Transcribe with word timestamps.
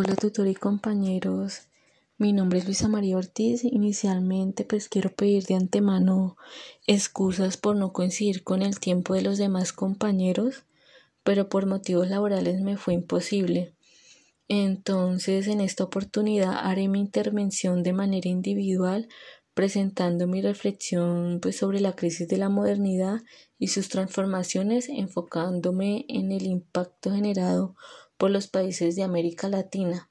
Hola 0.00 0.14
tutor 0.14 0.46
y 0.46 0.54
compañeros, 0.54 1.62
mi 2.18 2.32
nombre 2.32 2.60
es 2.60 2.66
Luisa 2.66 2.86
María 2.86 3.16
Ortiz. 3.16 3.64
Inicialmente 3.64 4.62
pues 4.62 4.88
quiero 4.88 5.10
pedir 5.10 5.42
de 5.46 5.56
antemano 5.56 6.36
excusas 6.86 7.56
por 7.56 7.74
no 7.74 7.92
coincidir 7.92 8.44
con 8.44 8.62
el 8.62 8.78
tiempo 8.78 9.14
de 9.14 9.22
los 9.22 9.38
demás 9.38 9.72
compañeros, 9.72 10.62
pero 11.24 11.48
por 11.48 11.66
motivos 11.66 12.08
laborales 12.08 12.60
me 12.60 12.76
fue 12.76 12.94
imposible. 12.94 13.74
Entonces 14.46 15.48
en 15.48 15.60
esta 15.60 15.82
oportunidad 15.82 16.54
haré 16.56 16.86
mi 16.86 17.00
intervención 17.00 17.82
de 17.82 17.92
manera 17.92 18.28
individual 18.28 19.08
presentando 19.52 20.28
mi 20.28 20.40
reflexión 20.42 21.40
pues, 21.42 21.56
sobre 21.56 21.80
la 21.80 21.96
crisis 21.96 22.28
de 22.28 22.36
la 22.36 22.48
modernidad 22.48 23.22
y 23.58 23.66
sus 23.66 23.88
transformaciones 23.88 24.88
enfocándome 24.88 26.04
en 26.08 26.30
el 26.30 26.46
impacto 26.46 27.10
generado 27.10 27.74
por 28.18 28.30
los 28.30 28.48
países 28.48 28.96
de 28.96 29.04
América 29.04 29.48
Latina. 29.48 30.10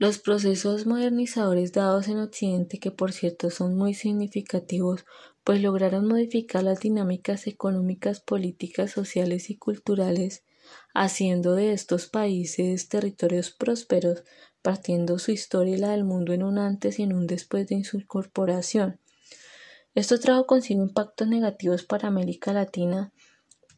Los 0.00 0.18
procesos 0.18 0.86
modernizadores 0.86 1.72
dados 1.72 2.06
en 2.06 2.18
Occidente, 2.18 2.78
que 2.78 2.92
por 2.92 3.12
cierto 3.12 3.50
son 3.50 3.76
muy 3.76 3.94
significativos, 3.94 5.04
pues 5.42 5.60
lograron 5.60 6.06
modificar 6.06 6.62
las 6.62 6.80
dinámicas 6.80 7.46
económicas, 7.46 8.20
políticas, 8.20 8.92
sociales 8.92 9.50
y 9.50 9.56
culturales, 9.56 10.44
haciendo 10.94 11.54
de 11.54 11.72
estos 11.72 12.06
países 12.06 12.88
territorios 12.88 13.50
prósperos, 13.50 14.22
partiendo 14.62 15.18
su 15.18 15.32
historia 15.32 15.76
y 15.76 15.78
la 15.78 15.90
del 15.90 16.04
mundo 16.04 16.32
en 16.32 16.42
un 16.42 16.58
antes 16.58 16.98
y 16.98 17.02
en 17.02 17.12
un 17.12 17.26
después 17.26 17.66
de 17.66 17.82
su 17.82 17.96
incorporación. 17.96 19.00
Esto 19.94 20.20
trajo 20.20 20.46
consigo 20.46 20.82
impactos 20.82 21.26
negativos 21.26 21.82
para 21.82 22.06
América 22.06 22.52
Latina, 22.52 23.12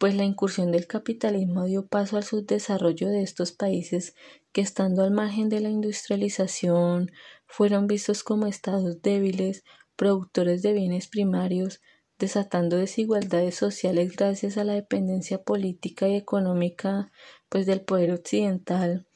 pues 0.01 0.15
la 0.15 0.25
incursión 0.25 0.73
del 0.73 0.87
capitalismo 0.87 1.67
dio 1.67 1.87
paso 1.87 2.17
al 2.17 2.25
subdesarrollo 2.25 3.11
de 3.11 3.23
estos 3.23 3.53
países 3.53 4.15
que 4.51 4.63
estando 4.63 5.03
al 5.03 5.11
margen 5.11 5.51
de 5.51 5.61
la 5.61 5.69
industrialización 5.69 7.11
fueron 7.47 7.87
vistos 7.87 8.25
como 8.25 8.47
estados 8.47 9.03
débiles, 9.03 9.63
productores 9.97 10.63
de 10.63 10.73
bienes 10.73 11.07
primarios, 11.07 11.83
desatando 12.19 12.79
desigualdades 12.79 13.57
sociales 13.57 14.17
gracias 14.17 14.57
a 14.57 14.65
la 14.65 14.73
dependencia 14.73 15.43
política 15.43 16.09
y 16.09 16.17
económica 16.17 17.13
pues 17.51 17.67
del 17.67 17.83
poder 17.83 18.13
occidental 18.13 19.07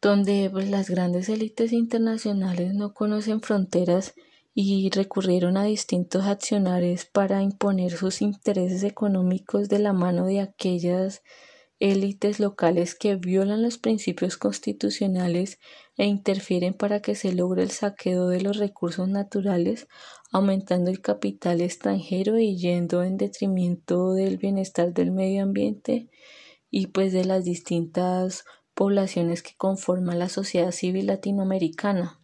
donde 0.00 0.48
pues, 0.50 0.70
las 0.70 0.88
grandes 0.88 1.28
élites 1.28 1.72
internacionales 1.74 2.72
no 2.72 2.94
conocen 2.94 3.42
fronteras 3.42 4.14
y 4.54 4.90
recurrieron 4.90 5.56
a 5.56 5.64
distintos 5.64 6.26
accionarios 6.26 7.06
para 7.06 7.42
imponer 7.42 7.92
sus 7.92 8.20
intereses 8.20 8.82
económicos 8.82 9.68
de 9.68 9.78
la 9.78 9.92
mano 9.92 10.26
de 10.26 10.40
aquellas 10.40 11.22
élites 11.78 12.38
locales 12.38 12.94
que 12.94 13.16
violan 13.16 13.60
los 13.62 13.76
principios 13.76 14.36
constitucionales 14.36 15.58
e 15.96 16.04
interfieren 16.04 16.74
para 16.74 17.00
que 17.00 17.16
se 17.16 17.32
logre 17.32 17.64
el 17.64 17.72
saqueo 17.72 18.28
de 18.28 18.40
los 18.40 18.58
recursos 18.58 19.08
naturales, 19.08 19.88
aumentando 20.30 20.90
el 20.90 21.00
capital 21.00 21.60
extranjero 21.60 22.38
y 22.38 22.56
yendo 22.56 23.02
en 23.02 23.16
detrimento 23.16 24.12
del 24.12 24.36
bienestar 24.36 24.92
del 24.94 25.10
medio 25.10 25.42
ambiente 25.42 26.08
y 26.70 26.86
pues 26.86 27.12
de 27.12 27.24
las 27.24 27.44
distintas 27.44 28.44
poblaciones 28.74 29.42
que 29.42 29.56
conforman 29.56 30.20
la 30.20 30.28
sociedad 30.28 30.70
civil 30.70 31.08
latinoamericana. 31.08 32.21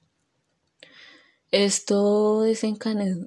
Esto 1.51 2.43
desencadenó 2.43 3.23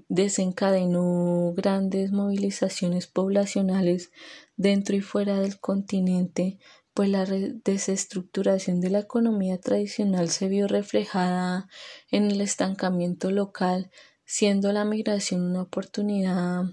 grandes 1.56 2.12
movilizaciones 2.12 3.08
poblacionales 3.08 4.12
dentro 4.56 4.96
y 4.96 5.02
fuera 5.02 5.40
del 5.40 5.60
continente, 5.60 6.60
pues 6.94 7.10
la 7.10 7.26
desestructuración 7.26 8.80
de 8.80 8.92
la 8.92 9.00
economía 9.00 9.60
tradicional 9.60 10.30
se 10.30 10.50
vio 10.50 10.68
reflejada 10.68 11.68
en 12.12 12.30
el 12.30 12.42
estancamiento 12.42 13.32
local, 13.32 13.90
siendo 14.24 14.72
la 14.72 14.86
migración 14.86 15.42
una 15.42 15.64
oportunidad 15.64 16.66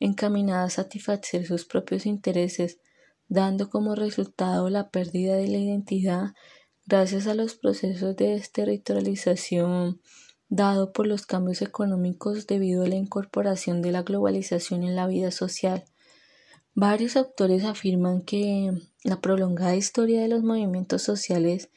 encaminada 0.00 0.64
a 0.64 0.70
satisfacer 0.70 1.46
sus 1.46 1.64
propios 1.64 2.06
intereses, 2.06 2.80
dando 3.28 3.70
como 3.70 3.94
resultado 3.94 4.68
la 4.68 4.90
pérdida 4.90 5.36
de 5.36 5.46
la 5.46 5.58
identidad 5.58 6.34
gracias 6.86 7.28
a 7.28 7.34
los 7.34 7.54
procesos 7.54 8.16
de 8.16 8.30
desterritorialización 8.30 10.00
dado 10.48 10.92
por 10.92 11.06
los 11.06 11.26
cambios 11.26 11.62
económicos 11.62 12.46
debido 12.46 12.84
a 12.84 12.88
la 12.88 12.96
incorporación 12.96 13.82
de 13.82 13.92
la 13.92 14.02
globalización 14.02 14.82
en 14.82 14.96
la 14.96 15.06
vida 15.06 15.30
social. 15.30 15.84
Varios 16.74 17.16
autores 17.16 17.64
afirman 17.64 18.22
que 18.22 18.72
la 19.04 19.20
prolongada 19.20 19.76
historia 19.76 20.22
de 20.22 20.28
los 20.28 20.42
movimientos 20.42 21.02
sociales 21.02 21.70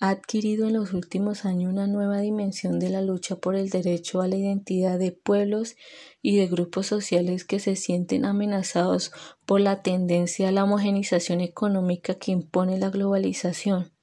ha 0.00 0.10
adquirido 0.10 0.68
en 0.68 0.74
los 0.74 0.92
últimos 0.92 1.44
años 1.44 1.72
una 1.72 1.88
nueva 1.88 2.20
dimensión 2.20 2.78
de 2.78 2.88
la 2.88 3.02
lucha 3.02 3.36
por 3.36 3.56
el 3.56 3.68
derecho 3.68 4.20
a 4.20 4.28
la 4.28 4.36
identidad 4.36 4.98
de 4.98 5.10
pueblos 5.10 5.74
y 6.22 6.36
de 6.36 6.46
grupos 6.46 6.86
sociales 6.86 7.44
que 7.44 7.58
se 7.58 7.74
sienten 7.74 8.24
amenazados 8.24 9.10
por 9.44 9.60
la 9.60 9.82
tendencia 9.82 10.48
a 10.48 10.52
la 10.52 10.64
homogenización 10.64 11.40
económica 11.40 12.14
que 12.14 12.30
impone 12.30 12.78
la 12.78 12.90
globalización. 12.90 13.97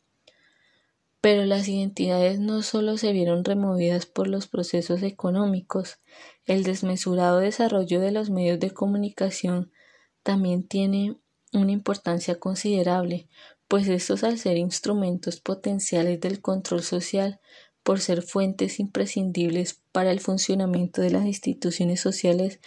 Pero 1.25 1.43
las 1.45 1.67
identidades 1.67 2.39
no 2.39 2.61
solo 2.61 2.99
se 2.99 3.11
vieron 3.11 3.43
removidas 3.43 4.05
por 4.05 4.27
los 4.27 4.45
procesos 4.45 5.01
económicos, 5.01 5.97
el 6.45 6.63
desmesurado 6.63 7.39
desarrollo 7.39 7.99
de 7.99 8.11
los 8.11 8.29
medios 8.29 8.59
de 8.59 8.69
comunicación 8.69 9.71
también 10.21 10.67
tiene 10.67 11.17
una 11.51 11.71
importancia 11.71 12.35
considerable, 12.35 13.27
pues 13.67 13.87
estos 13.87 14.23
al 14.23 14.37
ser 14.37 14.57
instrumentos 14.57 15.41
potenciales 15.41 16.21
del 16.21 16.41
control 16.41 16.83
social, 16.83 17.39
por 17.81 18.01
ser 18.01 18.21
fuentes 18.21 18.79
imprescindibles 18.79 19.81
para 19.91 20.11
el 20.11 20.19
funcionamiento 20.19 21.01
de 21.01 21.09
las 21.09 21.25
instituciones 21.25 22.01
sociales, 22.01 22.59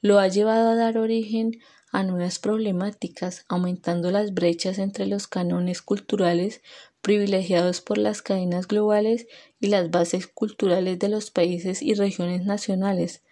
lo 0.00 0.20
ha 0.20 0.28
llevado 0.28 0.68
a 0.68 0.76
dar 0.76 0.98
origen 0.98 1.58
a 1.94 2.02
nuevas 2.02 2.40
problemáticas, 2.40 3.44
aumentando 3.48 4.10
las 4.10 4.34
brechas 4.34 4.80
entre 4.80 5.06
los 5.06 5.28
cánones 5.28 5.80
culturales 5.80 6.60
privilegiados 7.02 7.80
por 7.80 7.98
las 7.98 8.20
cadenas 8.20 8.66
globales 8.66 9.28
y 9.60 9.68
las 9.68 9.92
bases 9.92 10.26
culturales 10.26 10.98
de 10.98 11.08
los 11.08 11.30
países 11.30 11.82
y 11.82 11.94
regiones 11.94 12.44
nacionales, 12.44 13.22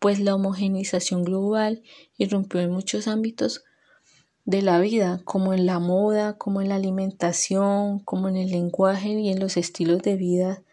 pues 0.00 0.18
la 0.18 0.34
homogenización 0.34 1.22
global 1.22 1.84
irrumpió 2.16 2.58
en 2.58 2.72
muchos 2.72 3.06
ámbitos 3.06 3.62
de 4.44 4.62
la 4.62 4.80
vida, 4.80 5.20
como 5.24 5.54
en 5.54 5.64
la 5.64 5.78
moda, 5.78 6.38
como 6.38 6.60
en 6.60 6.70
la 6.70 6.74
alimentación, 6.74 8.00
como 8.00 8.28
en 8.28 8.36
el 8.36 8.50
lenguaje 8.50 9.10
y 9.10 9.28
en 9.28 9.38
los 9.38 9.56
estilos 9.56 10.02
de 10.02 10.16
vida, 10.16 10.64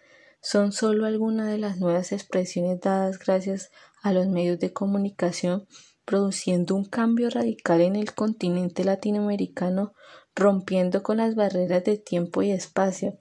son 0.42 0.72
solo 0.72 1.06
algunas 1.06 1.52
de 1.52 1.60
las 1.60 1.78
nuevas 1.78 2.12
expresiones 2.12 2.82
dadas 2.82 3.20
gracias 3.20 3.70
a 4.02 4.14
los 4.14 4.26
medios 4.26 4.58
de 4.58 4.74
comunicación, 4.74 5.68
produciendo 6.06 6.76
un 6.76 6.86
cambio 6.86 7.30
radical 7.30 7.82
en 7.82 7.96
el 7.96 8.14
continente 8.14 8.84
latinoamericano 8.84 9.94
rompiendo 10.36 11.04
con 11.04 11.18
las 11.18 11.36
barreras 11.36 11.84
de 11.84 11.98
tiempo 11.98 12.42
y 12.42 12.52
espacio. 12.52 13.18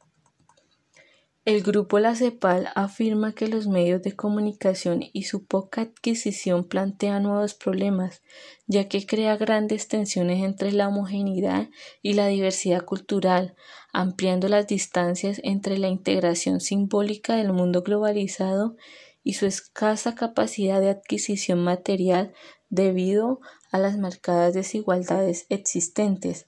El 1.45 1.63
grupo 1.63 1.99
La 1.99 2.15
CEPAL 2.15 2.71
afirma 2.75 3.35
que 3.35 3.49
los 3.49 3.67
medios 3.67 4.01
de 4.01 4.17
comunicación 4.17 5.03
y 5.13 5.25
su 5.25 5.45
poca 5.45 5.83
adquisición 5.83 6.65
plantean 6.65 7.25
nuevos 7.25 7.53
problemas, 7.53 8.23
ya 8.67 8.89
que 8.89 9.05
crea 9.05 9.37
grandes 9.37 9.87
tensiones 9.87 10.43
entre 10.43 10.73
la 10.73 10.89
homogeneidad 10.89 11.69
y 12.01 12.15
la 12.15 12.29
diversidad 12.29 12.83
cultural, 12.87 13.55
ampliando 13.93 14.49
las 14.49 14.67
distancias 14.67 15.39
entre 15.45 15.77
la 15.77 15.89
integración 15.89 16.61
simbólica 16.61 17.37
del 17.37 17.53
mundo 17.53 17.83
globalizado 17.83 18.77
y 19.25 19.33
su 19.33 19.47
escasa 19.47 20.15
capacidad 20.15 20.81
de 20.81 20.91
adquisición 20.91 21.65
material 21.65 22.33
debido 22.69 23.41
a 23.73 23.79
las 23.79 23.99
marcadas 23.99 24.55
desigualdades 24.55 25.47
existentes. 25.49 26.47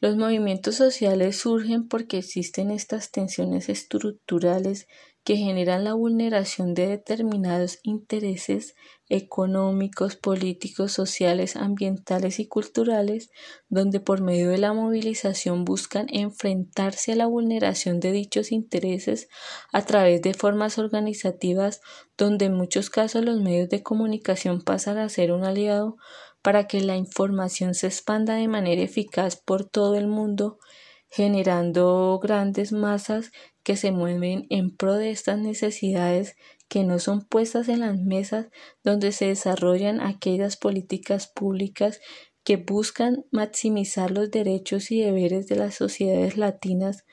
Los 0.00 0.16
movimientos 0.16 0.74
sociales 0.74 1.38
surgen 1.38 1.88
porque 1.88 2.18
existen 2.18 2.70
estas 2.70 3.10
tensiones 3.12 3.70
estructurales 3.70 4.88
que 5.26 5.36
generan 5.36 5.82
la 5.82 5.92
vulneración 5.92 6.72
de 6.72 6.86
determinados 6.86 7.80
intereses 7.82 8.76
económicos, 9.08 10.14
políticos, 10.14 10.92
sociales, 10.92 11.56
ambientales 11.56 12.38
y 12.38 12.46
culturales, 12.46 13.32
donde 13.68 13.98
por 13.98 14.20
medio 14.20 14.50
de 14.50 14.58
la 14.58 14.72
movilización 14.72 15.64
buscan 15.64 16.06
enfrentarse 16.10 17.10
a 17.10 17.16
la 17.16 17.26
vulneración 17.26 17.98
de 17.98 18.12
dichos 18.12 18.52
intereses 18.52 19.28
a 19.72 19.82
través 19.82 20.22
de 20.22 20.32
formas 20.32 20.78
organizativas 20.78 21.80
donde 22.16 22.44
en 22.44 22.54
muchos 22.54 22.88
casos 22.88 23.24
los 23.24 23.40
medios 23.40 23.68
de 23.68 23.82
comunicación 23.82 24.62
pasan 24.62 24.96
a 24.98 25.08
ser 25.08 25.32
un 25.32 25.42
aliado 25.42 25.96
para 26.40 26.68
que 26.68 26.80
la 26.80 26.94
información 26.94 27.74
se 27.74 27.88
expanda 27.88 28.36
de 28.36 28.46
manera 28.46 28.80
eficaz 28.80 29.34
por 29.34 29.64
todo 29.64 29.96
el 29.96 30.06
mundo, 30.06 30.60
generando 31.08 32.18
grandes 32.22 32.72
masas 32.72 33.32
que 33.62 33.76
se 33.76 33.90
mueven 33.92 34.46
en 34.50 34.74
pro 34.76 34.94
de 34.94 35.10
estas 35.10 35.38
necesidades 35.38 36.36
que 36.68 36.84
no 36.84 36.98
son 36.98 37.24
puestas 37.24 37.68
en 37.68 37.80
las 37.80 37.98
mesas 37.98 38.48
donde 38.82 39.12
se 39.12 39.26
desarrollan 39.26 40.00
aquellas 40.00 40.56
políticas 40.56 41.26
públicas 41.28 42.00
que 42.44 42.56
buscan 42.56 43.24
maximizar 43.32 44.10
los 44.10 44.30
derechos 44.30 44.90
y 44.90 45.00
deberes 45.00 45.48
de 45.48 45.56
las 45.56 45.74
sociedades 45.74 46.36
latinas, 46.36 47.04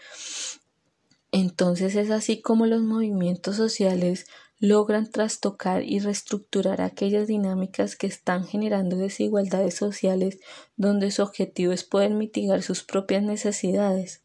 entonces 1.32 1.96
es 1.96 2.12
así 2.12 2.42
como 2.42 2.68
los 2.68 2.84
movimientos 2.84 3.56
sociales 3.56 4.28
logran 4.64 5.12
trastocar 5.12 5.84
y 5.84 6.00
reestructurar 6.00 6.80
aquellas 6.80 7.28
dinámicas 7.28 7.98
que 7.98 8.08
están 8.08 8.46
generando 8.46 8.96
desigualdades 8.96 9.76
sociales 9.76 10.40
donde 10.78 11.12
su 11.12 11.22
objetivo 11.22 11.74
es 11.74 11.84
poder 11.84 12.12
mitigar 12.12 12.62
sus 12.62 12.82
propias 12.82 13.24
necesidades. 13.24 14.24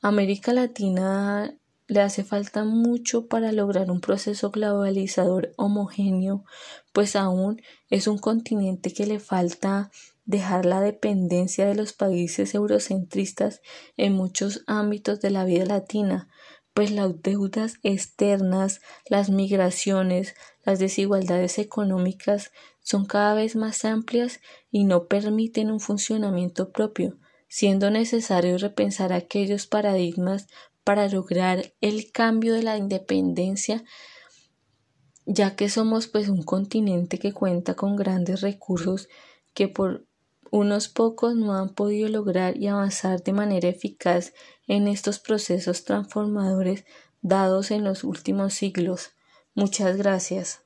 América 0.00 0.54
Latina 0.54 1.54
le 1.86 2.00
hace 2.00 2.24
falta 2.24 2.64
mucho 2.64 3.26
para 3.26 3.52
lograr 3.52 3.90
un 3.90 4.00
proceso 4.00 4.50
globalizador 4.50 5.52
homogéneo, 5.58 6.46
pues 6.94 7.14
aún 7.14 7.60
es 7.90 8.06
un 8.06 8.16
continente 8.16 8.94
que 8.94 9.04
le 9.04 9.20
falta 9.20 9.90
dejar 10.24 10.64
la 10.64 10.80
dependencia 10.80 11.66
de 11.66 11.74
los 11.74 11.92
países 11.92 12.54
eurocentristas 12.54 13.60
en 13.98 14.14
muchos 14.14 14.64
ámbitos 14.66 15.20
de 15.20 15.28
la 15.28 15.44
vida 15.44 15.66
latina, 15.66 16.30
pues 16.78 16.92
las 16.92 17.22
deudas 17.22 17.80
externas, 17.82 18.80
las 19.08 19.30
migraciones, 19.30 20.36
las 20.62 20.78
desigualdades 20.78 21.58
económicas 21.58 22.52
son 22.78 23.04
cada 23.04 23.34
vez 23.34 23.56
más 23.56 23.84
amplias 23.84 24.38
y 24.70 24.84
no 24.84 25.08
permiten 25.08 25.72
un 25.72 25.80
funcionamiento 25.80 26.70
propio, 26.70 27.18
siendo 27.48 27.90
necesario 27.90 28.58
repensar 28.58 29.12
aquellos 29.12 29.66
paradigmas 29.66 30.46
para 30.84 31.08
lograr 31.08 31.74
el 31.80 32.12
cambio 32.12 32.54
de 32.54 32.62
la 32.62 32.76
independencia 32.76 33.82
ya 35.26 35.56
que 35.56 35.68
somos 35.68 36.06
pues 36.06 36.28
un 36.28 36.44
continente 36.44 37.18
que 37.18 37.32
cuenta 37.32 37.74
con 37.74 37.96
grandes 37.96 38.40
recursos 38.40 39.08
que 39.52 39.66
por 39.66 40.06
unos 40.50 40.88
pocos 40.88 41.34
no 41.34 41.54
han 41.54 41.70
podido 41.70 42.08
lograr 42.08 42.56
y 42.56 42.66
avanzar 42.68 43.22
de 43.22 43.32
manera 43.32 43.68
eficaz 43.68 44.32
en 44.66 44.88
estos 44.88 45.18
procesos 45.18 45.84
transformadores 45.84 46.84
dados 47.22 47.70
en 47.70 47.84
los 47.84 48.04
últimos 48.04 48.54
siglos. 48.54 49.12
Muchas 49.54 49.96
gracias. 49.96 50.62